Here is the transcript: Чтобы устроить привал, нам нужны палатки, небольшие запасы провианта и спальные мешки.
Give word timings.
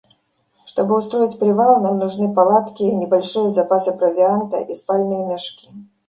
Чтобы 0.65 0.97
устроить 0.97 1.37
привал, 1.37 1.79
нам 1.79 1.99
нужны 1.99 2.33
палатки, 2.33 2.81
небольшие 2.81 3.51
запасы 3.51 3.93
провианта 3.95 4.57
и 4.57 4.73
спальные 4.73 5.23
мешки. 5.23 5.69